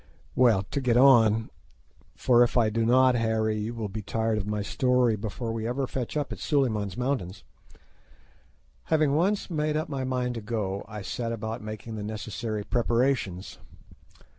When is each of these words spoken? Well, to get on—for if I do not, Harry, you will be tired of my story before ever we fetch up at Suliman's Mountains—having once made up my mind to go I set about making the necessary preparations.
Well, 0.33 0.63
to 0.71 0.81
get 0.81 0.97
on—for 0.97 2.41
if 2.41 2.57
I 2.57 2.71
do 2.71 2.87
not, 2.87 3.13
Harry, 3.13 3.59
you 3.59 3.75
will 3.75 3.87
be 3.87 4.01
tired 4.01 4.39
of 4.39 4.47
my 4.47 4.63
story 4.63 5.15
before 5.15 5.49
ever 5.61 5.81
we 5.83 5.87
fetch 5.87 6.17
up 6.17 6.31
at 6.31 6.39
Suliman's 6.39 6.97
Mountains—having 6.97 9.13
once 9.13 9.51
made 9.51 9.77
up 9.77 9.89
my 9.89 10.03
mind 10.03 10.33
to 10.33 10.41
go 10.41 10.83
I 10.87 11.03
set 11.03 11.31
about 11.31 11.61
making 11.61 11.97
the 11.97 12.03
necessary 12.03 12.63
preparations. 12.63 13.59